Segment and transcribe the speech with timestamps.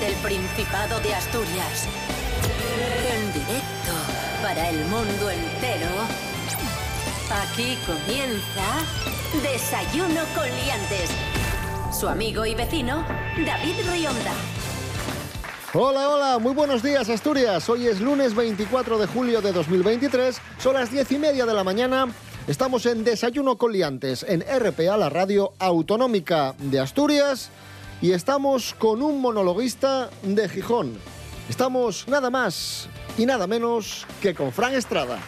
[0.00, 1.86] Desde el Principado de Asturias.
[3.12, 3.92] En directo
[4.42, 5.88] para el mundo entero.
[7.30, 8.82] Aquí comienza
[9.42, 11.10] Desayuno con Liantes.
[11.92, 13.04] Su amigo y vecino,
[13.44, 14.32] David Rionda.
[15.74, 17.68] Hola, hola, muy buenos días Asturias.
[17.68, 21.64] Hoy es lunes 24 de julio de 2023, son las diez y media de la
[21.64, 22.08] mañana.
[22.46, 27.50] Estamos en Desayuno con Liantes, en RPA, la radio autonómica de Asturias,
[28.02, 30.98] y estamos con un monologuista de Gijón.
[31.48, 35.18] Estamos nada más y nada menos que con Fran Estrada.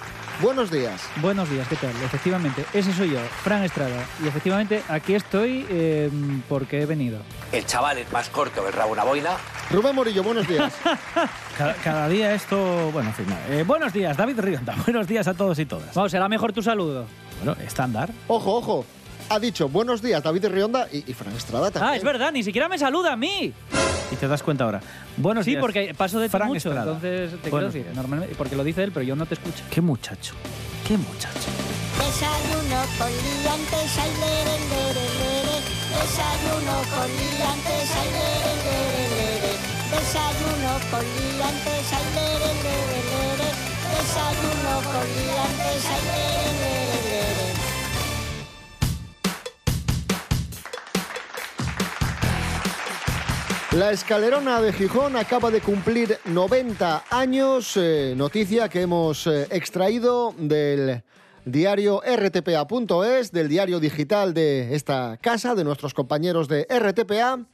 [0.40, 1.02] Buenos días.
[1.20, 1.90] Buenos días, ¿qué tal?
[2.02, 4.06] Efectivamente, ese soy yo, Fran Estrada.
[4.24, 6.10] Y efectivamente, aquí estoy eh,
[6.48, 7.20] porque he venido.
[7.52, 9.36] El chaval es más corto, el rabo una boina.
[9.70, 10.72] Rubén Morillo, buenos días.
[11.58, 12.90] Cada, cada día esto.
[12.92, 13.26] Bueno, en fin.
[13.50, 14.74] Eh, buenos días, David Rionda.
[14.86, 15.94] Buenos días a todos y todas.
[15.94, 17.04] Vamos, será mejor tu saludo.
[17.44, 18.10] Bueno, estándar.
[18.26, 18.86] Ojo, ojo.
[19.32, 21.94] Ha dicho buenos días David Rionda y, y Fran Estrada también.
[21.94, 23.50] Ah, es verdad, ni siquiera me saluda a mí.
[24.10, 24.82] Y te das cuenta ahora.
[25.16, 25.62] Buenos Sí, días.
[25.62, 26.92] porque paso de ti Fran mucho, Estrada.
[26.92, 27.96] entonces te quiero Buenos decir, días.
[27.96, 29.64] normalmente, porque lo dice él, pero yo no te escucho.
[29.70, 30.34] Qué muchacho.
[30.86, 31.48] Qué muchacho.
[31.96, 35.56] Desayuno con liantes, ay, lere, lere, lere.
[35.96, 39.52] Desayuno con liantes, ay, lere, lere, lere.
[39.96, 43.48] Desayuno con liantes, ay, lere, lere, lere.
[43.96, 46.91] Desayuno con liantes, ay, lere, lere.
[53.76, 60.34] La escalerona de Gijón acaba de cumplir 90 años, eh, noticia que hemos eh, extraído
[60.36, 61.02] del
[61.46, 67.46] diario rtpa.es, del diario digital de esta casa, de nuestros compañeros de RTPA.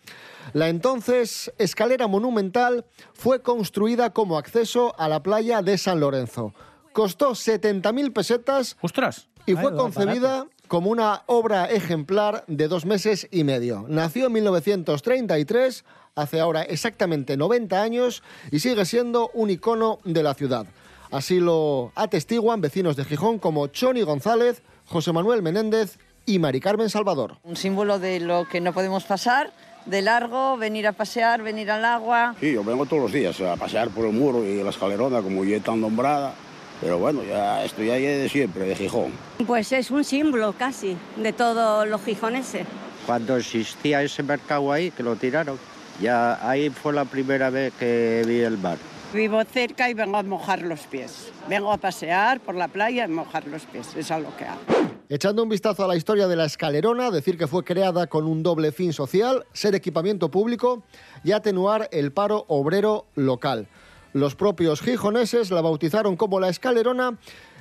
[0.55, 6.53] La entonces escalera monumental fue construida como acceso a la playa de San Lorenzo.
[6.93, 9.29] Costó 70.000 pesetas ¡Ostras!
[9.47, 13.87] y fue concebida como una obra ejemplar de dos meses y medio.
[13.89, 15.85] Nació en 1933,
[16.19, 20.67] hace ahora exactamente 90 años, y sigue siendo un icono de la ciudad.
[21.11, 26.91] Así lo atestiguan vecinos de Gijón como Choni González, José Manuel Menéndez y Mari Carmen
[26.91, 27.37] Salvador.
[27.45, 29.53] Un símbolo de lo que no podemos pasar,
[29.87, 32.35] de largo, venir a pasear, venir al agua.
[32.41, 35.45] Sí, yo vengo todos los días a pasear por el muro y la escalerona, como
[35.45, 36.35] ya tan nombrada.
[36.81, 39.13] Pero bueno, ya estoy ahí de siempre, de Gijón.
[39.47, 42.67] Pues es un símbolo casi de todos los gijoneses.
[43.07, 45.59] Cuando existía ese mercado ahí, que lo tiraron,
[46.01, 48.79] ya ahí fue la primera vez que vi el mar.
[49.13, 51.33] Vivo cerca y vengo a mojar los pies.
[51.49, 53.97] Vengo a pasear por la playa y mojar los pies.
[53.97, 54.61] Es a lo que hago.
[55.09, 58.43] Echando un vistazo a la historia de la escalerona, decir que fue creada con un
[58.43, 60.83] doble fin social, ser equipamiento público
[61.25, 63.69] y atenuar el paro obrero local.
[64.13, 67.17] Los propios gijoneses la bautizaron como la escalerona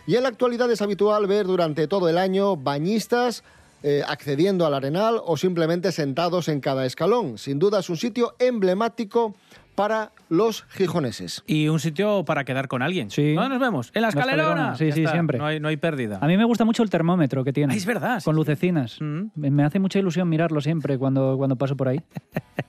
[0.05, 3.45] y en la actualidad es habitual ver durante todo el año bañistas
[3.83, 7.37] eh, accediendo al arenal o simplemente sentados en cada escalón.
[7.37, 9.35] Sin duda es un sitio emblemático
[9.75, 11.43] para los gijoneses.
[11.45, 13.11] Y un sitio para quedar con alguien.
[13.11, 13.33] Sí.
[13.35, 13.91] ¿Dónde nos vemos?
[13.93, 14.75] En la La escalerona.
[14.75, 15.11] sí, Ya sí, está.
[15.11, 15.37] siempre.
[15.37, 16.17] No hay, no hay pérdida.
[16.19, 17.73] A mí me gusta mucho el termómetro que tiene.
[17.73, 18.37] Ah, es verdad, Con sí.
[18.37, 18.97] lucecinas.
[18.99, 19.25] Mm.
[19.35, 22.01] Me me hace mucha ilusión mirarlo siempre cuando, cuando paso por ahí.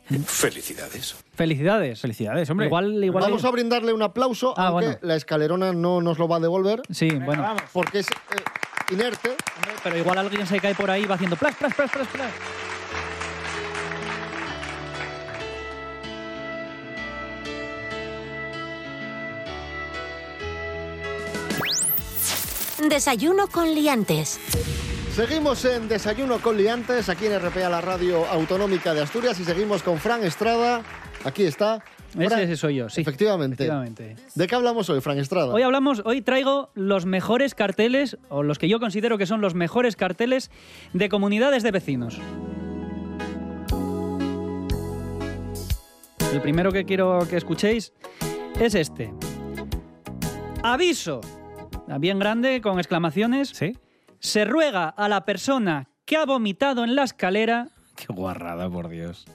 [0.27, 1.17] Felicidades.
[1.35, 2.01] Felicidades.
[2.01, 2.67] Felicidades, hombre.
[2.67, 3.25] Igual, igual.
[3.25, 5.01] Vamos a brindarle un aplauso, Ah, aunque bueno.
[5.03, 7.57] la escalerona no nos lo va a devolver, Sí, bueno.
[7.73, 8.13] porque es eh,
[8.91, 9.31] inerte.
[9.31, 12.09] Hombre, Pero igual alguien se cae por ahí y va haciendo plas, plas, plas, plas,
[12.09, 12.33] plas.
[22.89, 24.41] Desayuno con Liantes.
[25.15, 29.83] Seguimos en Desayuno con Liantes, aquí en RPA, la radio autonómica de Asturias, y seguimos
[29.83, 30.83] con Fran Estrada.
[31.25, 31.83] Aquí está.
[32.11, 33.01] Ese, Fran, ese soy yo, sí.
[33.01, 33.65] Efectivamente.
[33.65, 34.17] Efectivamente.
[34.35, 35.53] ¿De qué hablamos hoy, Fran Estrada?
[35.53, 39.55] Hoy hablamos, hoy traigo los mejores carteles, o los que yo considero que son los
[39.55, 40.51] mejores carteles
[40.93, 42.19] de comunidades de vecinos.
[46.33, 47.93] El primero que quiero que escuchéis
[48.61, 49.13] es este.
[50.63, 51.21] Aviso.
[52.01, 53.49] Bien grande, con exclamaciones.
[53.51, 53.77] ¿Sí?
[54.19, 57.69] Se ruega a la persona que ha vomitado en la escalera
[57.99, 59.27] Qué guarrada, por Dios.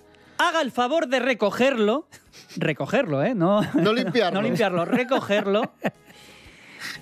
[0.50, 2.08] Haga el favor de recogerlo.
[2.56, 3.34] Recogerlo, ¿eh?
[3.36, 4.42] No, No limpiarlo.
[4.42, 5.74] no limpiarlo, recogerlo.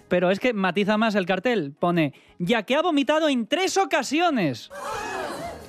[0.07, 1.73] Pero es que matiza más el cartel.
[1.77, 4.69] Pone, ya que ha vomitado en tres ocasiones.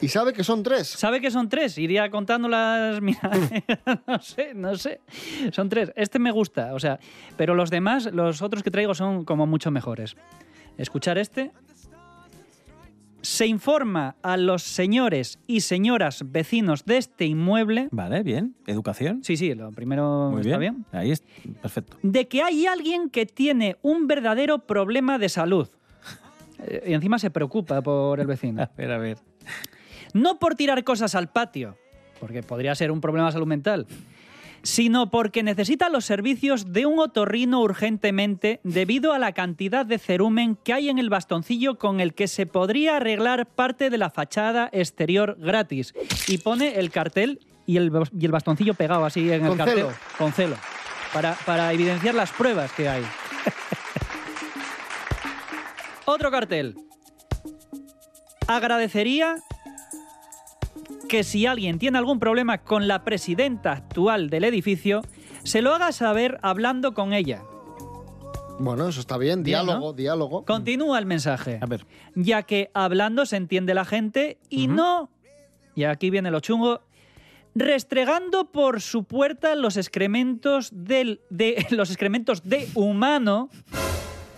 [0.00, 0.88] Y sabe que son tres.
[0.88, 1.78] ¿Sabe que son tres?
[1.78, 3.00] Iría contándolas.
[3.02, 3.30] Mira,
[4.06, 5.00] no sé, no sé.
[5.52, 5.92] Son tres.
[5.94, 6.98] Este me gusta, o sea,
[7.36, 10.16] pero los demás, los otros que traigo son como mucho mejores.
[10.76, 11.52] Escuchar este.
[13.22, 17.88] Se informa a los señores y señoras vecinos de este inmueble.
[17.92, 18.56] Vale, bien.
[18.66, 19.22] Educación.
[19.22, 20.84] Sí, sí, lo primero Muy está bien.
[20.90, 21.00] bien.
[21.00, 21.22] Ahí es
[21.60, 21.96] perfecto.
[22.02, 25.68] De que hay alguien que tiene un verdadero problema de salud.
[26.64, 28.60] Eh, Y encima se preocupa por el vecino.
[28.62, 29.18] A ver, a ver.
[30.14, 31.76] No por tirar cosas al patio,
[32.20, 33.86] porque podría ser un problema de salud mental,
[34.62, 40.56] sino porque necesita los servicios de un otorrino urgentemente debido a la cantidad de cerumen
[40.56, 44.68] que hay en el bastoncillo con el que se podría arreglar parte de la fachada
[44.72, 45.94] exterior gratis.
[46.28, 49.76] Y pone el cartel y el, y el bastoncillo pegado así en el cartel.
[49.76, 49.92] celo.
[50.18, 50.56] Con celo.
[51.12, 53.02] Para, para evidenciar las pruebas que hay.
[56.04, 56.76] Otro cartel.
[58.46, 59.36] Agradecería
[61.12, 65.02] que si alguien tiene algún problema con la presidenta actual del edificio,
[65.42, 67.42] se lo haga saber hablando con ella.
[68.58, 69.42] Bueno, eso está bien.
[69.42, 69.92] Bien, diálogo, ¿no?
[69.92, 70.44] diálogo.
[70.46, 71.58] Continúa el mensaje.
[71.60, 71.84] A ver.
[72.14, 75.10] Ya que hablando se entiende la gente y no,
[75.74, 76.80] y aquí viene lo chungo,
[77.54, 83.50] restregando por su puerta los excrementos del, de los excrementos de humano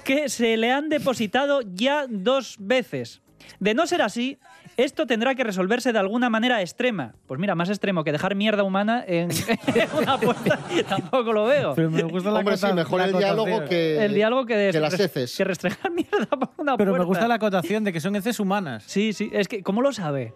[0.03, 3.23] que se le han depositado ya dos veces.
[3.61, 4.39] De no ser así,
[4.77, 7.15] esto tendrá que resolverse de alguna manera extrema.
[7.27, 9.31] Pues mira, más extremo que dejar mierda humana en,
[9.99, 11.75] una puerta, tampoco lo veo.
[11.75, 14.81] Pero me gusta la Hombre, sí, mejor la el diálogo que, el diálogo que, que
[14.81, 15.37] las heces.
[15.37, 18.85] que restregar mierda por una Pero me gusta la acotación de que son heces humanas.
[18.87, 20.35] Sí, sí, es que, ¿cómo lo sabe?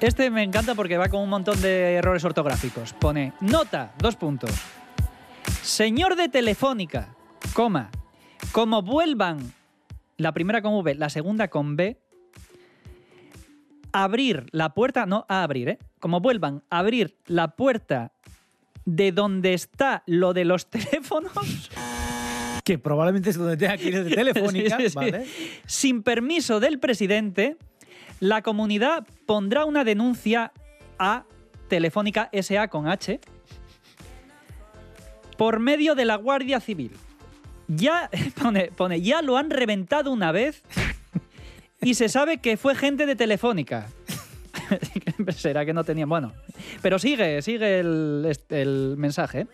[0.00, 2.92] Este me encanta porque va con un montón de errores ortográficos.
[2.92, 4.50] Pone, nota, dos puntos.
[5.62, 7.14] Señor de Telefónica,
[7.52, 7.90] coma,
[8.52, 9.52] como vuelvan,
[10.18, 11.98] la primera con V, la segunda con B,
[13.92, 15.78] abrir la puerta, no a abrir, ¿eh?
[16.00, 18.12] Como vuelvan abrir la puerta
[18.84, 21.70] de donde está lo de los teléfonos,
[22.64, 24.94] Que probablemente es donde tenga que ir de telefónica, Sí, sí, sí.
[24.94, 25.26] ¿vale?
[25.66, 27.56] Sin permiso del presidente,
[28.20, 30.52] la comunidad pondrá una denuncia
[30.98, 31.24] a
[31.68, 33.20] Telefónica SA con H
[35.36, 36.90] por medio de la Guardia Civil.
[37.68, 38.10] Ya,
[38.42, 40.62] pone, pone, ya lo han reventado una vez
[41.80, 43.88] y se sabe que fue gente de Telefónica.
[45.36, 46.08] Será que no tenían.
[46.08, 46.32] Bueno,
[46.82, 49.46] pero sigue, sigue el, este, el mensaje.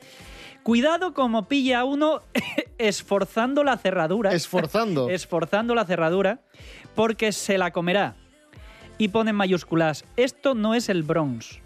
[0.63, 2.23] Cuidado como pilla a uno
[2.79, 4.33] esforzando la cerradura.
[4.33, 5.11] Esforzando.
[5.11, 6.41] esforzando la cerradura,
[6.95, 8.17] porque se la comerá.
[8.97, 11.59] Y pone en mayúsculas, esto no es el Bronx.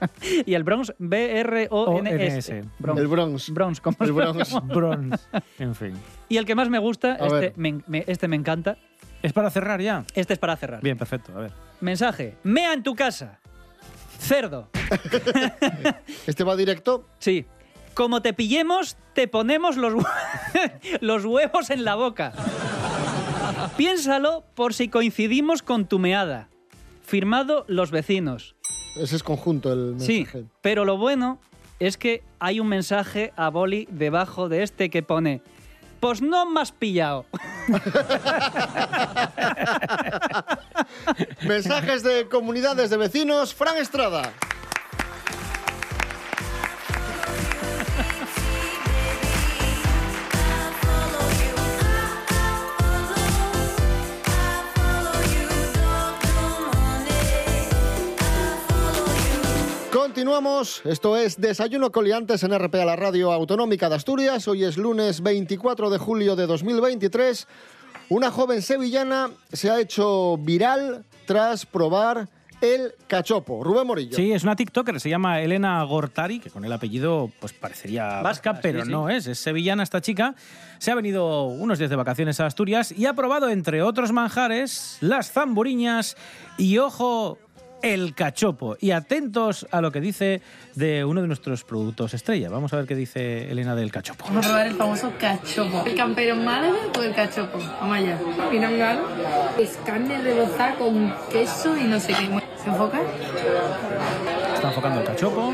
[0.46, 2.58] y el Bronx, B-R-O-N-S.
[2.58, 3.50] El Bronx.
[3.50, 5.28] Bronx, como El Bronx.
[5.58, 5.92] En fin.
[6.28, 8.76] Y el que más me gusta, A este me, me- este me encanta,
[9.22, 10.04] ¿Es para cerrar ya?
[10.14, 10.82] este es para cerrar.
[10.82, 11.32] Bien, perfecto.
[11.36, 11.52] A ver.
[11.80, 13.38] Mensaje, mea en tu casa.
[14.18, 14.70] Cerdo.
[16.26, 17.06] Este va directo.
[17.18, 17.44] Sí.
[17.94, 22.32] Como te pillemos, te ponemos los, hue- los huevos en la boca.
[23.76, 26.48] Piénsalo por si coincidimos con tu meada.
[27.04, 28.55] Firmado los vecinos.
[28.98, 30.44] Ese es conjunto el Sí, mensaje.
[30.62, 31.38] pero lo bueno
[31.80, 35.42] es que hay un mensaje a boli debajo de este que pone
[36.00, 37.26] Pues no has pillado.
[41.46, 43.54] Mensajes de comunidades de vecinos.
[43.54, 44.32] Fran Estrada.
[60.16, 64.48] Continuamos, esto es Desayuno Coliantes en RPA, la radio autonómica de Asturias.
[64.48, 67.46] Hoy es lunes 24 de julio de 2023.
[68.08, 72.30] Una joven sevillana se ha hecho viral tras probar
[72.62, 73.62] el cachopo.
[73.62, 74.16] Rubén Morillo.
[74.16, 78.54] Sí, es una TikToker, se llama Elena Gortari, que con el apellido pues parecería vasca,
[78.54, 78.90] sí, pero sí.
[78.90, 80.34] no es, es sevillana esta chica.
[80.78, 84.96] Se ha venido unos días de vacaciones a Asturias y ha probado, entre otros manjares,
[85.02, 86.16] las zamburiñas
[86.56, 87.38] y, ojo,
[87.92, 88.76] el cachopo.
[88.80, 90.42] Y atentos a lo que dice
[90.74, 92.50] de uno de nuestros productos estrella.
[92.50, 94.24] Vamos a ver qué dice Elena del cachopo.
[94.26, 95.84] Vamos a probar el famoso cachopo.
[95.86, 97.58] ¿El campero en Málaga o el cachopo?
[97.80, 98.18] Vamos allá.
[98.50, 99.02] Mira un galo.
[99.58, 102.28] Es carne rebozada con queso y no sé qué.
[102.62, 103.00] ¿Se enfoca?
[104.54, 105.52] Está enfocando el cachopo.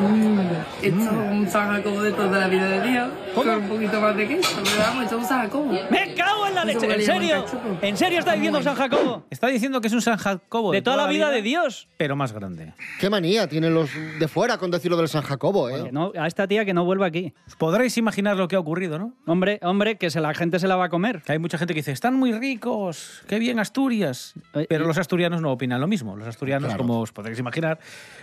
[0.00, 0.40] Mm,
[0.82, 3.08] esto es un San Jacobo de toda la vida de Dios.
[3.34, 4.60] Con un poquito más de queso.
[4.64, 5.72] Pero vamos, esto es un San Jacobo.
[5.90, 6.92] ¡Me cago en la leche!
[6.94, 7.44] ¿En serio?
[7.82, 9.24] ¿En serio está diciendo San Jacobo?
[9.30, 11.88] Está diciendo que es un San Jacobo De toda la vida de Dios.
[11.96, 12.72] pero más grande.
[12.98, 15.90] Qué manía tienen los de fuera con decirlo del San Jacobo, ¿eh?
[15.92, 17.32] No- a esta tía que no vuelva aquí.
[17.46, 19.14] Os podréis imaginar lo que ha ocurrido, ¿no?
[19.26, 21.22] Hombre, hombre, que se, la gente se la va a comer.
[21.22, 24.34] Que hay mucha gente que dice, están muy ricos, qué bien Asturias.
[24.54, 26.16] Eh, Pero los asturianos no opinan lo mismo.
[26.16, 26.78] Los asturianos, Claro.
[26.82, 27.78] como os podréis imaginar,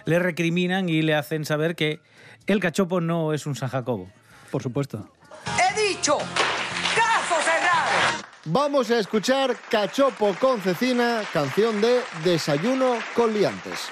[0.06, 2.00] le recriminan y le hacen saber que
[2.48, 4.10] el cachopo no es un San Jacobo.
[4.52, 5.10] Por supuesto.
[5.46, 8.24] He dicho, caso cerrado.
[8.46, 13.90] Vamos a escuchar Cachopo con cecina, canción de Desayuno con liantes.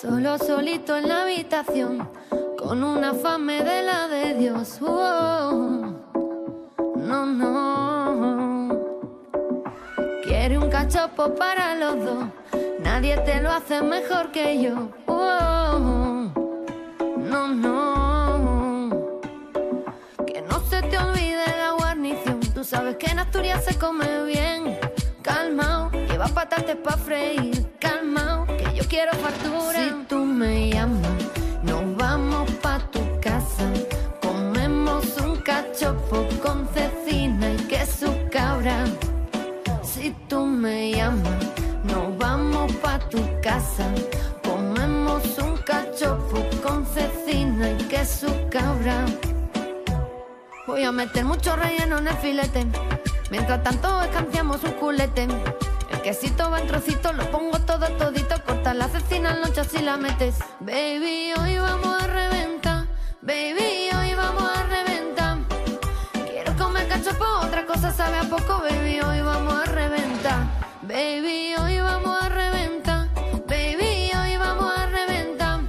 [0.00, 2.08] Solo solito en la habitación,
[2.56, 4.78] con una fame de la de Dios.
[4.80, 5.92] Oh,
[6.96, 8.78] no, no.
[10.22, 12.24] Quiero cachopo para los dos.
[12.78, 14.90] Nadie te lo hace mejor que yo.
[15.06, 15.57] Oh,
[23.38, 24.78] Se come bien.
[25.22, 27.66] Calmao, lleva patates pa' freír.
[27.78, 29.78] Calmao, que yo quiero factura.
[29.78, 31.22] Si tú me llamas,
[31.62, 33.72] nos vamos pa' tu casa.
[34.20, 38.84] Comemos un cachopo con cecina y queso cabra.
[39.82, 41.44] Si tú me llamas,
[41.84, 43.86] nos vamos pa' tu casa.
[44.42, 49.04] Comemos un cachopo con cecina y queso cabra.
[50.66, 52.66] Voy a meter mucho relleno en el filete.
[53.30, 55.28] Mientras tanto escanciamos un culete.
[55.90, 58.42] El quesito va en trocitos, lo pongo todo todito.
[58.44, 60.36] Corta la cecina al noche así la metes.
[60.60, 62.86] Baby, hoy vamos a reventar.
[63.20, 65.38] Baby, hoy vamos a reventar.
[66.30, 68.62] Quiero comer cachopo, otra cosa sabe a poco.
[68.62, 70.46] Baby, hoy vamos a reventar.
[70.82, 73.08] Baby, hoy vamos a reventar.
[73.46, 75.60] Baby, hoy vamos a reventar.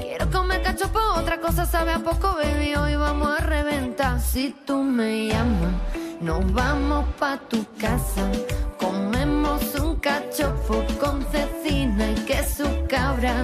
[0.00, 2.74] Quiero comer cachopo, otra cosa sabe a poco, baby.
[2.74, 4.18] Hoy vamos a reventar.
[4.20, 5.74] Si tú me llamas,
[6.20, 8.30] nos vamos pa' tu casa.
[8.78, 13.42] Comemos un cachopo con cecina y queso cabra.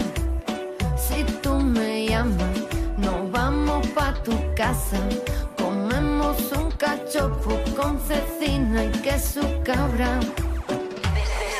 [0.96, 2.58] Si tú me llamas,
[2.98, 4.98] nos vamos pa' tu casa.
[5.56, 10.20] Comemos un cachopo con cecina y queso cabra.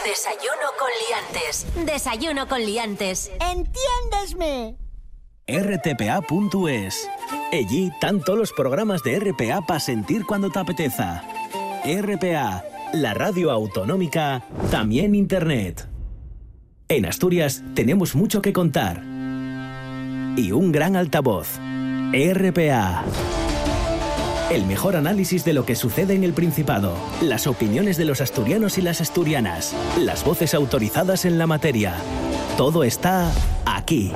[0.04, 1.66] Desayuno con liantes.
[1.84, 3.30] Desayuno con liantes.
[3.40, 4.76] Entiéndesme.
[5.48, 7.08] rtpa.es.
[7.52, 11.22] Allí todos los programas de RPA para sentir cuando te apeteza.
[11.84, 15.88] RPA, la radio autonómica, también Internet.
[16.88, 19.02] En Asturias tenemos mucho que contar.
[20.36, 21.58] Y un gran altavoz.
[22.12, 23.04] RPA.
[24.50, 28.78] El mejor análisis de lo que sucede en el Principado, las opiniones de los asturianos
[28.78, 31.94] y las asturianas, las voces autorizadas en la materia.
[32.56, 33.32] Todo está
[33.64, 34.12] aquí.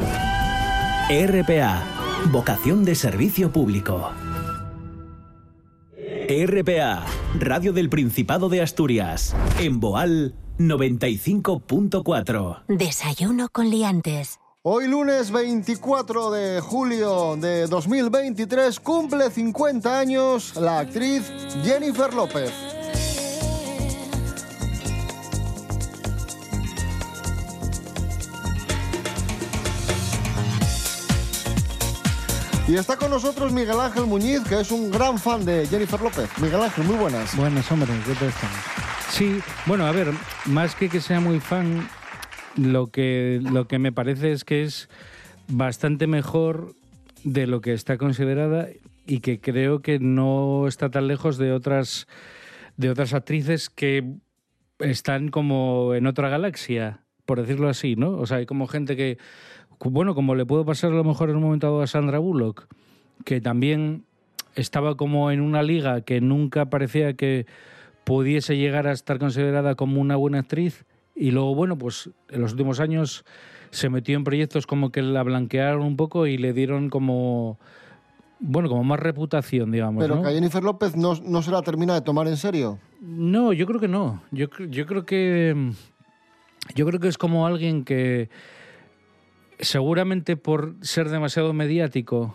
[1.11, 1.83] RPA,
[2.29, 4.13] vocación de servicio público.
[6.29, 7.05] RPA,
[7.41, 12.63] Radio del Principado de Asturias, en Boal 95.4.
[12.69, 14.39] Desayuno con liantes.
[14.63, 21.33] Hoy lunes 24 de julio de 2023 cumple 50 años la actriz
[21.65, 22.53] Jennifer López.
[32.71, 36.31] Y está con nosotros Miguel Ángel Muñiz, que es un gran fan de Jennifer López.
[36.41, 37.37] Miguel Ángel, muy buenas.
[37.37, 38.57] Buenas, hombre, ¿qué tal estamos?
[39.09, 40.13] Sí, bueno, a ver,
[40.47, 41.89] más que que sea muy fan,
[42.57, 44.89] lo que, lo que me parece es que es
[45.49, 46.77] bastante mejor
[47.25, 48.69] de lo que está considerada
[49.05, 52.07] y que creo que no está tan lejos de otras,
[52.77, 54.15] de otras actrices que
[54.79, 58.13] están como en otra galaxia, por decirlo así, ¿no?
[58.13, 59.19] O sea, hay como gente que,
[59.85, 62.67] bueno, como le puedo pasar a lo mejor en un momento dado a Sandra Bullock,
[63.25, 64.05] que también
[64.55, 67.47] estaba como en una liga que nunca parecía que
[68.05, 70.85] pudiese llegar a estar considerada como una buena actriz
[71.15, 73.25] y luego, bueno, pues en los últimos años
[73.71, 77.59] se metió en proyectos como que la blanquearon un poco y le dieron como,
[78.39, 80.03] bueno, como más reputación, digamos.
[80.03, 80.23] Pero ¿no?
[80.23, 82.79] que a Jennifer López no, no se la termina de tomar en serio.
[83.01, 84.23] No, yo creo que no.
[84.31, 85.73] Yo, yo creo que.
[86.75, 88.29] Yo creo que es como alguien que.
[89.61, 92.35] Seguramente por ser demasiado mediático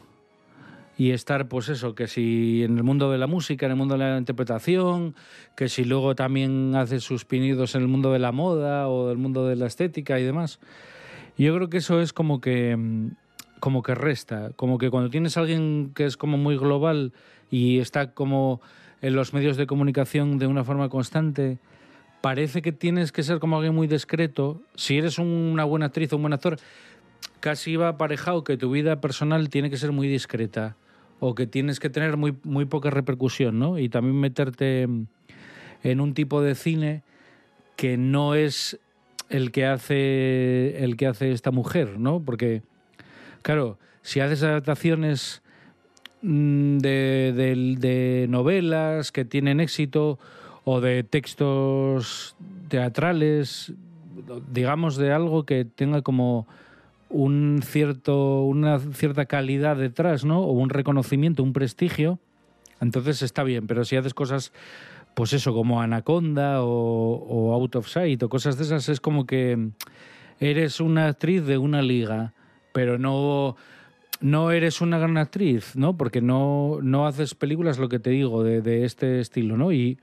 [0.98, 3.98] y estar, pues eso, que si en el mundo de la música, en el mundo
[3.98, 5.16] de la interpretación,
[5.58, 9.18] que si luego también hace sus pinidos en el mundo de la moda o del
[9.18, 10.60] mundo de la estética y demás.
[11.38, 13.10] Yo creo que eso es como que mm,
[13.60, 17.14] como que resta, como que cuando tienes alguien que es como muy global
[17.50, 18.62] y está como
[19.02, 21.58] en los medios de comunicación de una forma constante,
[22.22, 24.62] parece que tienes que ser como alguien muy discreto.
[24.76, 26.58] Si eres una buena actriz o un buen actor,
[27.46, 30.76] casi va aparejado que tu vida personal tiene que ser muy discreta
[31.20, 33.78] o que tienes que tener muy, muy poca repercusión, ¿no?
[33.78, 34.88] Y también meterte
[35.84, 37.04] en un tipo de cine
[37.76, 38.80] que no es
[39.30, 42.20] el que hace el que hace esta mujer, ¿no?
[42.20, 42.64] Porque
[43.44, 45.44] claro, si haces adaptaciones
[46.24, 50.18] mm, de, de- de novelas que tienen éxito
[50.64, 52.36] o de textos
[52.70, 53.72] teatrales,
[54.52, 56.48] digamos de algo que tenga como
[57.10, 60.42] un cierto, una cierta calidad detrás, ¿no?
[60.42, 62.20] O un reconocimiento, un prestigio,
[62.82, 63.68] entonces está bien.
[63.68, 64.52] Pero si haces cosas,
[65.14, 69.26] pues eso, como Anaconda o, o Out of Sight o cosas de esas, es como
[69.26, 69.70] que
[70.40, 72.34] eres una actriz de una liga,
[72.74, 73.56] pero no,
[74.20, 75.96] no eres una gran actriz, ¿no?
[75.96, 79.72] Porque no, no haces películas, lo que te digo, de, de este estilo, ¿no?
[79.72, 79.98] Y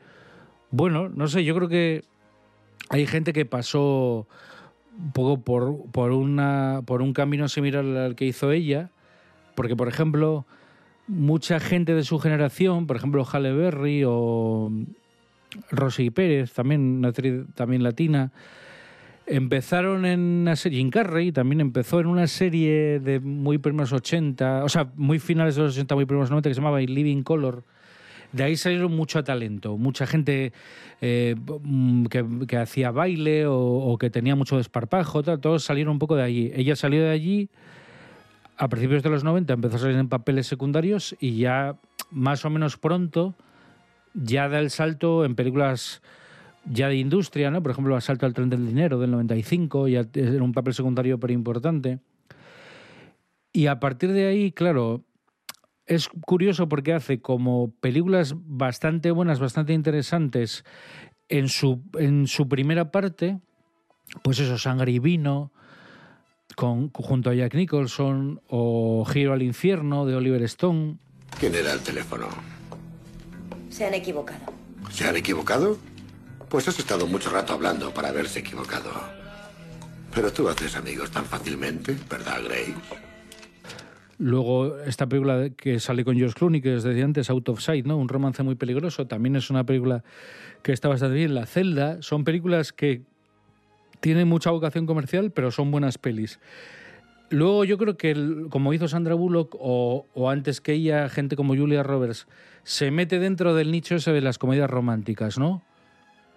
[0.70, 2.04] bueno, no sé, yo creo que
[2.88, 4.26] hay gente que pasó
[4.98, 8.90] un poco por, por, una, por un camino similar al que hizo ella,
[9.54, 10.46] porque, por ejemplo,
[11.06, 14.70] mucha gente de su generación, por ejemplo, Halle Berry o
[15.70, 18.32] Rosy Pérez, también una actriz también latina,
[19.26, 24.64] empezaron en una serie, Jim Carrey también empezó en una serie de muy primeros 80,
[24.64, 27.22] o sea, muy finales de los 80, muy primeros 90, que se llamaba In Living
[27.22, 27.64] Color.
[28.32, 30.52] De ahí salieron mucho talento, mucha gente
[31.00, 35.98] eh, mm, que, hacía baile o, o que tenía mucho desparpajo, tal, todos salieron un
[35.98, 36.50] poco de allí.
[36.54, 37.50] Ella salió de allí
[38.62, 41.76] a principios de los 90 empezó a salir en papeles secundarios y ya
[42.10, 43.34] más o menos pronto
[44.14, 46.02] ya da el salto en películas
[46.64, 47.60] ya de industria, ¿no?
[47.60, 51.32] Por ejemplo, Asalto al tren del dinero del 95, ya era un papel secundario pero
[51.32, 51.98] importante.
[53.52, 55.02] Y a partir de ahí, claro,
[55.94, 60.64] es curioso porque hace como películas bastante buenas, bastante interesantes
[61.28, 63.40] en su, en su primera parte,
[64.22, 65.52] pues eso, Sangre y Vino,
[66.56, 70.98] con, junto a Jack Nicholson o Giro al infierno de Oliver Stone.
[71.40, 72.28] ¿Quién era el teléfono?
[73.70, 74.52] Se han equivocado.
[74.90, 75.78] ¿Se han equivocado?
[76.48, 78.90] Pues has estado mucho rato hablando para haberse equivocado.
[80.14, 82.74] Pero tú haces amigos tan fácilmente, ¿verdad, Grace?
[84.22, 87.86] Luego, esta película que sale con George Clooney, que os decía antes, Out of Sight,
[87.86, 87.96] ¿no?
[87.96, 89.04] Un romance muy peligroso.
[89.08, 90.04] También es una película
[90.62, 91.34] que está bastante bien.
[91.34, 92.00] La celda.
[92.02, 93.02] Son películas que
[93.98, 96.38] tienen mucha vocación comercial, pero son buenas pelis.
[97.30, 101.56] Luego yo creo que, como hizo Sandra Bullock, o, o antes que ella, gente como
[101.56, 102.28] Julia Roberts,
[102.62, 105.62] se mete dentro del nicho ese de las comedias románticas, ¿no?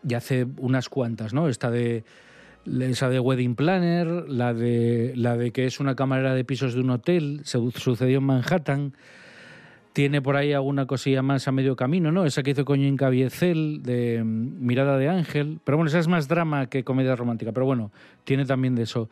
[0.09, 1.50] Y hace unas cuantas, ¿no?
[1.50, 2.03] Esta de
[2.65, 6.81] esa de Wedding Planner, la de la de que es una camarera de pisos de
[6.81, 8.93] un hotel, se sucedió en Manhattan.
[9.93, 12.25] Tiene por ahí alguna cosilla más a medio camino, ¿no?
[12.25, 15.59] Esa que hizo con Jim Caviezel de mm, Mirada de Ángel.
[15.63, 17.53] Pero bueno, esa es más drama que comedia romántica.
[17.53, 17.91] Pero bueno,
[18.25, 19.09] tiene también de eso.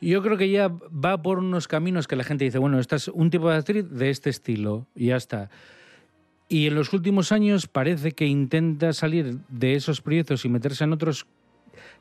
[0.00, 3.08] Yo creo que ya va por unos caminos que la gente dice, bueno, esta es
[3.08, 5.48] un tipo de actriz de este estilo y ya está.
[6.48, 10.92] Y en los últimos años parece que intenta salir de esos proyectos y meterse en
[10.92, 11.26] otros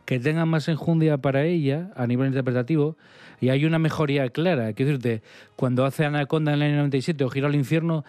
[0.05, 2.95] que tengan más enjundia para ella a nivel interpretativo
[3.41, 4.71] y hay una mejoría clara.
[4.73, 5.23] Quiero decirte,
[5.55, 8.05] cuando hace Anaconda en el año 97 o Giro al infierno,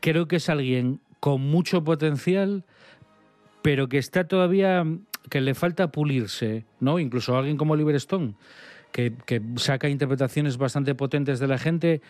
[0.00, 2.64] creo que es alguien con mucho potencial,
[3.62, 4.84] pero que está todavía,
[5.30, 6.98] que le falta pulirse, ¿no?
[6.98, 8.34] Incluso alguien como Oliver Stone,
[8.90, 12.00] que, que saca interpretaciones bastante potentes de la gente.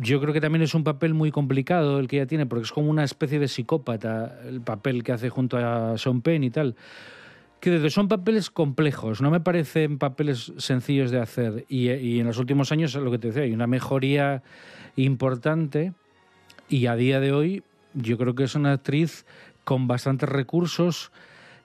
[0.00, 2.72] Yo creo que también es un papel muy complicado el que ella tiene, porque es
[2.72, 6.76] como una especie de psicópata el papel que hace junto a Sean Penn y tal.
[7.70, 11.64] Decir, son papeles complejos, no me parecen papeles sencillos de hacer.
[11.68, 14.42] Y, y en los últimos años, lo que te decía, hay una mejoría
[14.96, 15.92] importante.
[16.68, 17.62] Y a día de hoy,
[17.94, 19.24] yo creo que es una actriz
[19.64, 21.10] con bastantes recursos,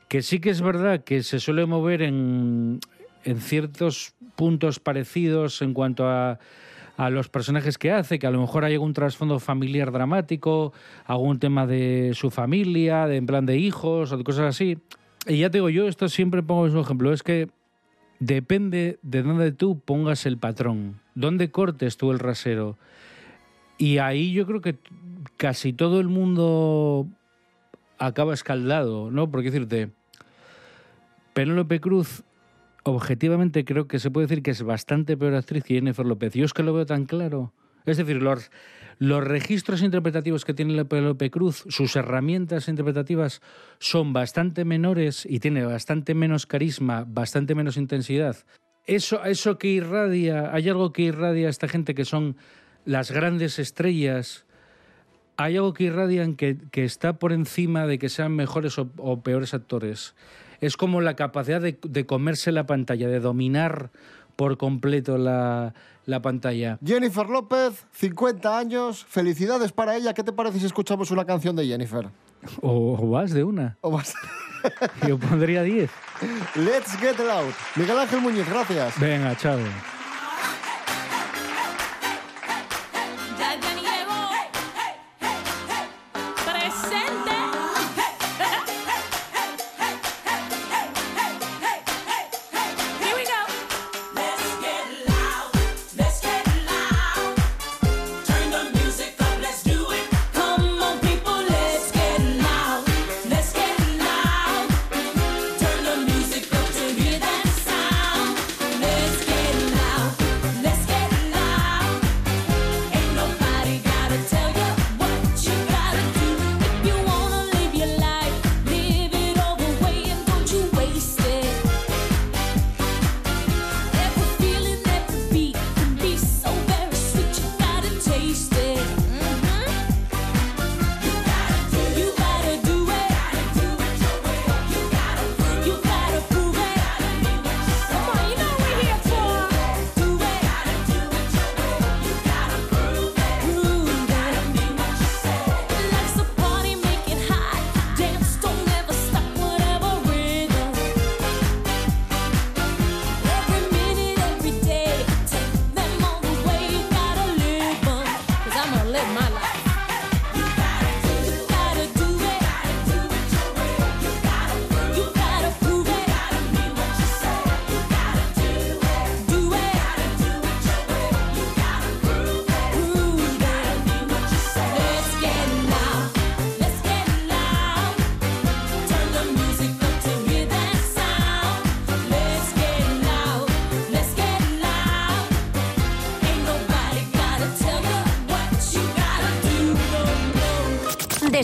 [0.08, 2.80] que sí que es verdad que se suele mover en,
[3.24, 6.40] en ciertos puntos parecidos en cuanto a,
[6.98, 10.74] a los personajes que hace, que a lo mejor hay algún trasfondo familiar dramático,
[11.06, 14.78] algún tema de su familia, de en plan de hijos o de cosas así.
[15.28, 17.50] Y ya te digo, yo esto siempre pongo mismo ejemplo, es que
[18.20, 22.78] depende de dónde tú pongas el patrón, dónde cortes tú el rasero.
[23.78, 24.78] Y ahí yo creo que
[25.38, 27.08] casi todo el mundo
[27.98, 29.30] acaba escaldado, ¿no?
[29.30, 29.92] Porque decirte,
[31.34, 32.24] Penélope Cruz,
[32.84, 36.34] objetivamente creo que se puede decir que es bastante peor actriz que Jennifer López.
[36.34, 37.54] Yo es que lo veo tan claro.
[37.90, 38.52] Es decir, los,
[39.00, 43.42] los registros interpretativos que tiene Penélope Cruz, sus herramientas interpretativas
[43.80, 48.38] son bastante menores y tiene bastante menos carisma, bastante menos intensidad.
[48.86, 52.36] Eso, eso que irradia, hay algo que irradia a esta gente que son
[52.86, 54.46] las grandes estrellas,
[55.38, 59.24] hay algo que irradian que, que está por encima de que sean mejores o, o
[59.24, 60.16] peores actores.
[60.60, 63.92] Es como la capacidad de, de comerse la pantalla, de dominar
[64.40, 65.74] por completo la,
[66.06, 66.80] la pantalla.
[66.82, 70.14] Jennifer López, 50 años, felicidades para ella.
[70.14, 72.08] ¿Qué te parece si escuchamos una canción de Jennifer?
[72.62, 73.78] O, o vas de una.
[73.82, 74.14] O vas-
[75.08, 75.92] Yo pondría 10.
[76.56, 77.52] Let's get loud.
[77.76, 78.98] Miguel Ángel Muñiz, gracias.
[78.98, 79.60] Venga, chao.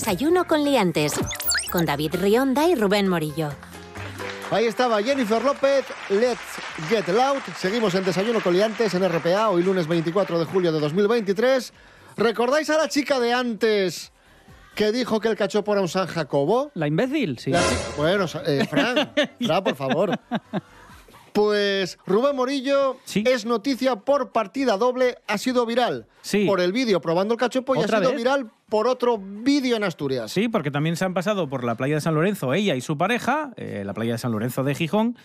[0.06, 1.14] Desayuno con liantes.
[1.72, 3.50] Con David Rionda y Rubén Morillo.
[4.52, 6.38] Ahí estaba Jennifer López, Let's
[6.90, 7.42] Get Loud.
[7.58, 11.74] Seguimos en Desayuno Coliantes en RPA, hoy lunes 24 de julio de 2023.
[12.18, 14.12] ¿Recordáis a la chica de antes
[14.76, 16.70] que dijo que el cachopo era un San Jacobo?
[16.76, 17.50] La imbécil, sí.
[17.50, 17.64] La
[17.98, 19.12] Bueno, eh, Fran,
[19.44, 20.20] Fran, por favor.
[21.36, 26.08] Pues Rubén Morillo es noticia por partida doble, ha sido viral
[26.48, 28.18] por el vídeo probando el cachopo y ha ¿Otra sido vez?
[28.18, 30.32] viral por otro vídeo en Asturias.
[30.32, 32.98] Sí, porque también se han pasado por la playa de San Lorenzo, ella y su
[32.98, 35.18] pareja, eh, la playa de San Lorenzo de Gijón.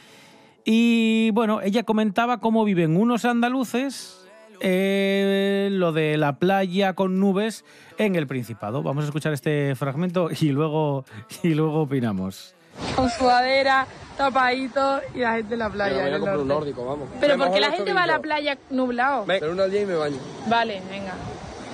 [0.65, 4.27] Y bueno, ella comentaba cómo viven unos andaluces
[4.59, 7.65] eh, lo de la playa con nubes
[7.99, 8.83] en el Principado.
[8.83, 11.05] Vamos a escuchar este fragmento y luego,
[11.45, 12.57] y luego opinamos.
[12.97, 16.09] Con sudadera, tapadito y la gente en la playa.
[16.09, 16.73] en el norte.
[16.77, 17.09] vamos.
[17.21, 19.25] Pero ¿por qué la gente va a la playa nublado?
[19.27, 20.19] Pero una al día y me baño.
[20.47, 21.15] Vale, venga.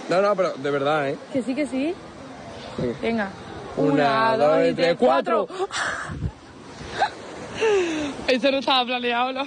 [0.09, 1.19] No, no, pero de verdad, ¿eh?
[1.33, 1.95] Que sí, que sí.
[3.03, 3.31] Venga.
[3.77, 5.49] Una, dos y tres, cuatro.
[8.29, 9.45] Eso no estaba planeado, ¿no?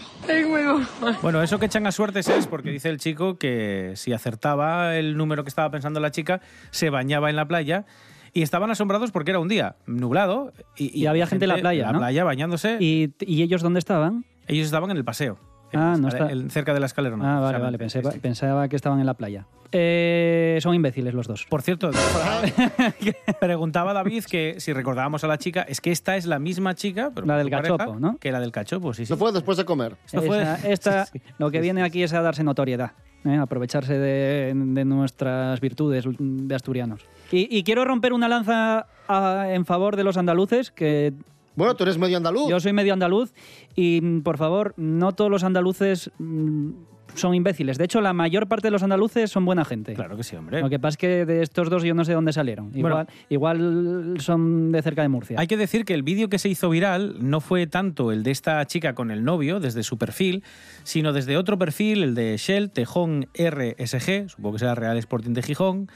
[1.22, 5.18] Bueno, eso que echan a suertes es porque dice el chico que si acertaba el
[5.18, 6.42] número que estaba pensando la chica,
[6.72, 7.86] se bañaba en la playa.
[8.34, 11.88] Y estaban asombrados porque era un día nublado y, Y había gente en la playa,
[11.88, 11.94] en ¿no?
[11.94, 12.78] la playa bañándose.
[12.80, 14.26] ¿Y, y ellos dónde estaban?
[14.48, 15.38] Ellos estaban en el paseo.
[15.74, 17.16] Ah, no está- cerca de la escalera.
[17.22, 17.78] Ah, vale, vale.
[17.78, 19.46] Pensaba, pensaba que estaban en la playa.
[19.72, 21.46] Eh, son imbéciles los dos.
[21.48, 21.92] Por cierto,
[23.40, 27.12] preguntaba David que si recordábamos a la chica, es que esta es la misma chica,
[27.14, 28.18] pero La del pareja, cachopo, ¿no?
[28.18, 29.14] Que la del cachopo, sí, sí.
[29.14, 29.96] Esto fue después de comer.
[30.06, 32.92] Esto fue- Esa- esta, Lo que viene aquí es a darse notoriedad,
[33.26, 33.36] ¿eh?
[33.38, 37.06] aprovecharse de, de nuestras virtudes de asturianos.
[37.32, 41.14] Y, y quiero romper una lanza a- en favor de los andaluces, que...
[41.60, 42.50] Bueno, tú eres medio andaluz.
[42.50, 43.34] Yo soy medio andaluz
[43.76, 46.70] y, por favor, no todos los andaluces mm,
[47.16, 47.78] son imbéciles.
[47.78, 49.94] De hecho, la mayor parte de los andaluces son buena gente.
[49.94, 50.62] Claro que sí, hombre.
[50.62, 52.72] Lo que pasa es que de estos dos yo no sé dónde salieron.
[52.74, 53.10] Igual, Bueno.
[53.28, 55.38] igual son de cerca de Murcia.
[55.38, 58.32] Hay que decir que el vídeo que se hizo viral no fue tanto el de
[58.32, 60.46] esta chica con el novio, desde su perfil,
[60.84, 65.42] sino desde otro perfil, el de Shell, Tejón RSG, supongo que será Real Sporting de
[65.44, 65.90] Gijón,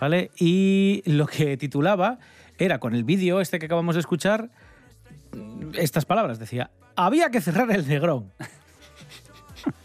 [0.00, 0.30] ¿vale?
[0.38, 2.20] Y lo que titulaba
[2.56, 4.50] era, con el vídeo este que acabamos de escuchar,
[5.74, 8.32] estas palabras, decía, había que cerrar el Negrón.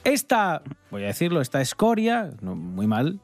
[0.04, 3.20] Esta, voy a decirlo, esta escoria, no, muy mal,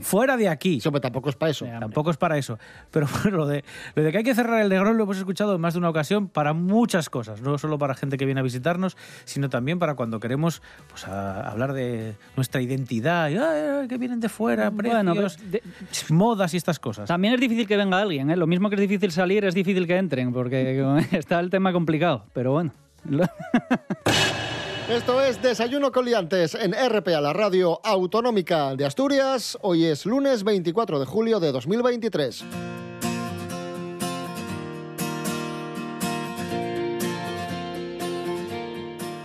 [0.00, 0.80] fuera de aquí.
[1.00, 1.66] tampoco es para eso.
[1.66, 2.58] Tampoco es para eso.
[2.90, 5.54] Pero bueno, lo de, lo de que hay que cerrar el Negrón lo hemos escuchado
[5.56, 7.40] en más de una ocasión para muchas cosas.
[7.42, 11.48] No solo para gente que viene a visitarnos, sino también para cuando queremos pues, a-
[11.50, 13.28] hablar de nuestra identidad.
[13.30, 17.08] y, "Ay, ay, que vienen de fuera, Bueno, precios, modas y estas cosas.
[17.08, 18.36] También es difícil que venga alguien, ¿eh?
[18.36, 20.80] Lo mismo que es difícil salir, es difícil que entren, porque
[21.12, 22.24] está el tema complicado.
[22.32, 22.72] Pero bueno.
[24.90, 29.56] Esto es Desayuno Coliantes en RPA, la radio autonómica de Asturias.
[29.62, 32.44] Hoy es lunes 24 de julio de 2023.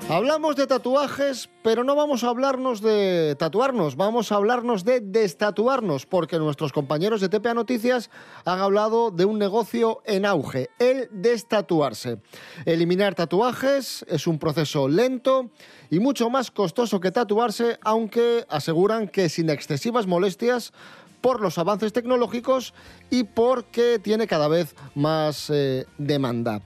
[0.08, 6.06] Hablamos de tatuajes, pero no vamos a hablarnos de tatuarnos, vamos a hablarnos de destatuarnos,
[6.06, 8.12] porque nuestros compañeros de TPA Noticias
[8.46, 12.20] han hablado de un negocio en auge, el destatuarse.
[12.66, 15.50] Eliminar tatuajes es un proceso lento
[15.90, 20.72] y mucho más costoso que tatuarse, aunque aseguran que sin excesivas molestias
[21.20, 22.76] por los avances tecnológicos
[23.10, 26.62] y porque tiene cada vez más eh, demanda.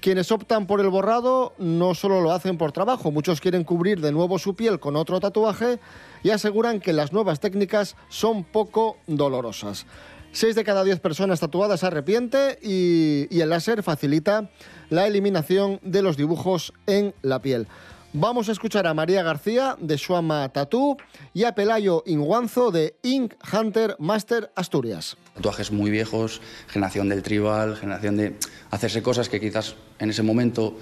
[0.00, 4.12] Quienes optan por el borrado no solo lo hacen por trabajo, muchos quieren cubrir de
[4.12, 5.80] nuevo su piel con otro tatuaje
[6.22, 9.86] y aseguran que las nuevas técnicas son poco dolorosas.
[10.30, 14.50] Seis de cada diez personas tatuadas se arrepiente y, y el láser facilita
[14.88, 17.66] la eliminación de los dibujos en la piel.
[18.12, 20.96] Vamos a escuchar a María García de Suama Tattoo
[21.34, 25.16] y a Pelayo Inguanzo de Ink Hunter Master Asturias.
[25.38, 28.34] Tatuajes muy viejos, generación del tribal, generación de
[28.72, 30.74] hacerse cosas que quizás en ese momento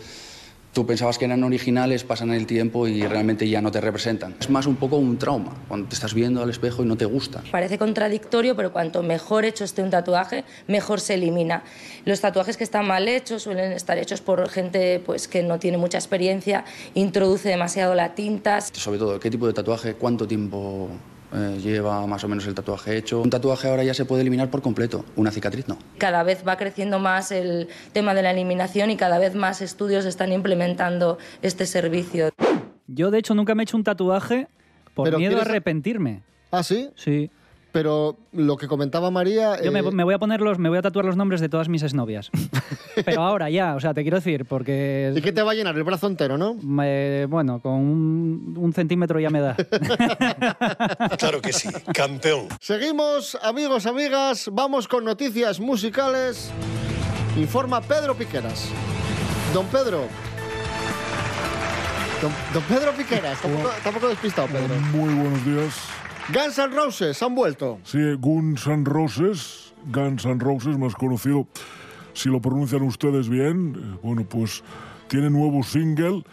[0.73, 4.35] tú pensabas que eran originales, pasan el tiempo y realmente ya no te representan.
[4.41, 7.05] Es más un poco un trauma, cuando te estás viendo al espejo y no te
[7.05, 7.43] gusta.
[7.51, 11.63] Parece contradictorio, pero cuanto mejor hecho esté un tatuaje, mejor se elimina.
[12.07, 15.77] Los tatuajes que están mal hechos suelen estar hechos por gente pues, que no tiene
[15.77, 16.65] mucha experiencia,
[16.95, 18.63] introduce demasiado la tinta.
[18.63, 20.89] Sobre todo, qué tipo de tatuaje, cuánto tiempo
[21.37, 23.21] eh, lleva más o menos el tatuaje hecho.
[23.21, 25.79] Un tatuaje ahora ya se puede eliminar por completo, una cicatriz no.
[25.99, 30.05] Cada vez va creciendo más el tema de la eliminación y cada vez más estudios
[30.07, 32.31] están implementando este servicio.
[32.87, 34.49] Yo, de hecho, nunca me he hecho un tatuaje
[34.95, 36.23] por miedo a ¿quieres- arrepentirme.
[36.51, 36.89] ¿Ah, sí?
[36.95, 37.31] Sí.
[37.77, 39.63] Pero lo que comentaba María...
[39.63, 41.51] Yo me, eh, me voy a poner los, me voy a tatuar los nombres de
[41.51, 42.31] todas mis exnovias.
[43.05, 45.13] Pero ahora ya, o sea, te quiero decir, porque...
[45.15, 45.77] ¿Y qué te va a llenar?
[45.77, 46.55] El brazo entero, ¿no?
[46.55, 49.57] me- bueno, con un, un centímetro ya me da.
[51.19, 52.47] Claro que sí, campeón.
[52.63, 56.51] Seguimos, amigos, amigas, vamos con noticias musicales.
[57.37, 58.71] Informa Pedro Piqueras.
[59.53, 60.05] Don Pedro.
[62.23, 64.75] Don, don Pedro Piqueras, tampoco, tampoco despistado, Pedro.
[64.93, 65.75] Muy buenos días.
[66.35, 67.79] Guns N' Roses han vuelto.
[67.85, 71.47] Sí, Guns N' Roses, Guns N' Roses, más conocido,
[72.15, 74.65] si lo pronuncian ustedes bien, eh, bueno, pues
[75.07, 76.25] tiene nuevo single.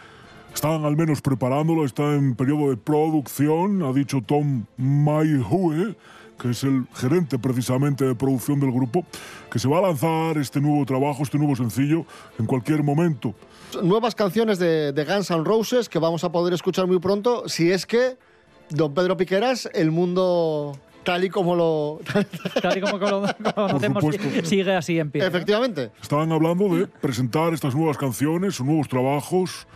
[0.52, 5.94] Están al menos preparándolo, está en periodo de producción, ha dicho Tom Mayhew,
[6.40, 9.06] que es el gerente precisamente de producción del grupo,
[9.48, 12.04] que se va a lanzar este nuevo trabajo, este nuevo sencillo,
[12.40, 13.32] en cualquier momento.
[13.80, 17.70] Nuevas canciones de, de Guns N' Roses que vamos a poder escuchar muy pronto, si
[17.70, 18.16] es que
[18.74, 22.00] Don Pedro Piqueras, el mundo tal y como lo...
[22.60, 24.04] Tal y como lo conocemos,
[24.42, 25.22] sigue así en pie.
[25.22, 25.28] ¿no?
[25.28, 25.92] Efectivamente.
[26.02, 29.68] Estaban hablando de presentar estas nuevas canciones, nuevos trabajos,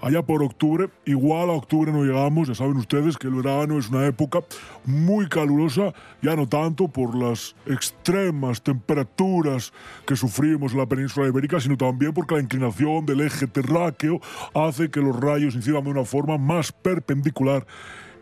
[0.00, 0.88] allá por octubre.
[1.04, 4.40] Igual a octubre no llegamos, ya saben ustedes que el verano es una época
[4.86, 5.92] muy calurosa,
[6.22, 9.72] ya no tanto por las extremas temperaturas
[10.06, 14.20] que sufrimos en la península ibérica, sino también porque la inclinación del eje terráqueo
[14.54, 17.66] hace que los rayos incidan de una forma más perpendicular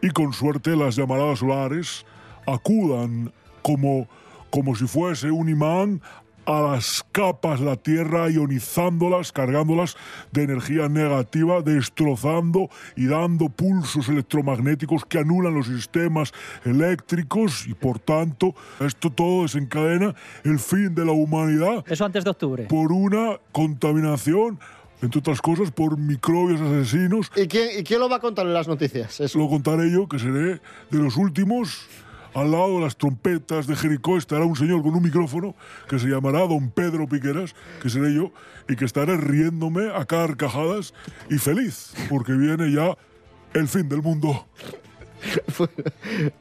[0.02, 2.04] y con suerte las llamaradas solares
[2.46, 4.06] acudan como,
[4.50, 6.00] como si fuese un imán
[6.46, 9.96] a las capas de la Tierra, ionizándolas, cargándolas
[10.32, 16.32] de energía negativa, destrozando y dando pulsos electromagnéticos que anulan los sistemas
[16.64, 22.30] eléctricos y por tanto esto todo desencadena el fin de la humanidad Eso antes de
[22.30, 22.64] octubre.
[22.64, 24.58] por una contaminación,
[25.04, 27.30] entre otras cosas, por microbios asesinos.
[27.36, 29.20] ¿Y quién, y quién lo va a contar en las noticias?
[29.20, 29.38] Eso.
[29.38, 31.86] Lo contaré yo, que seré de los últimos.
[32.34, 35.54] Al lado de las trompetas de Jericó estará un señor con un micrófono
[35.88, 38.32] que se llamará Don Pedro Piqueras, que seré yo,
[38.68, 40.94] y que estaré riéndome a carcajadas
[41.30, 42.96] y feliz, porque viene ya
[43.52, 44.46] el fin del mundo.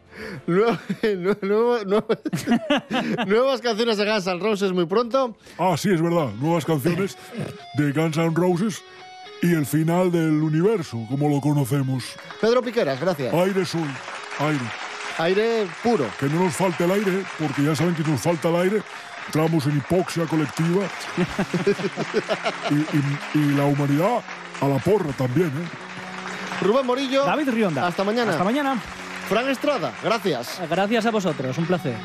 [3.28, 5.36] Nuevas canciones de Guns N' Roses muy pronto.
[5.58, 7.18] Ah, sí, es verdad, nuevas canciones
[7.76, 8.82] de Guns N' Roses
[9.42, 12.04] y el final del universo, como lo conocemos.
[12.40, 13.34] Pedro Piqueras, gracias.
[13.34, 13.82] Aire soy,
[14.40, 14.60] aire.
[15.18, 16.06] Aire puro.
[16.20, 18.82] Que no nos falte el aire, porque ya saben que nos falta el aire.
[19.28, 20.84] Entramos en hipoxia colectiva.
[22.72, 24.22] y, y- y la humanidad
[24.62, 25.68] a la porra también, ¿eh?
[26.62, 27.26] Rubén Morillo.
[27.26, 27.88] David Rionda.
[27.88, 28.32] Hasta mañana.
[28.32, 28.82] Hasta mañana.
[29.30, 30.62] Fran Estrada, gracias.
[30.70, 31.96] Gracias a vosotros, un placer.